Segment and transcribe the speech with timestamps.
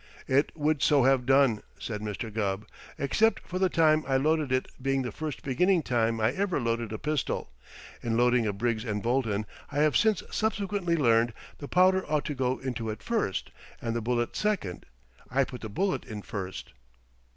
[0.27, 2.33] "It would so have done," said Mr.
[2.33, 2.65] Gubb,
[2.97, 6.91] "except for the time I loaded it being the first beginning time I ever loaded
[6.91, 7.51] a pistol.
[8.01, 12.33] In loading a Briggs & Bolton, I have since subsequently learned, the powder ought to
[12.33, 14.87] go into it first, and the bullet second.
[15.29, 16.73] I put the bullet in first."